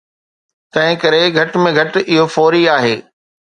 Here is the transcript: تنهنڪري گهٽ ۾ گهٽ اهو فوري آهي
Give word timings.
تنهنڪري 0.75 1.19
گهٽ 1.37 1.61
۾ 1.67 1.75
گهٽ 1.77 2.01
اهو 2.03 2.25
فوري 2.39 2.65
آهي 2.79 2.97